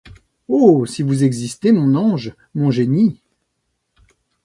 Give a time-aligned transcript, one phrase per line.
[0.47, 0.87] Oh!
[0.87, 3.21] si vous existez, mon ange, mon génie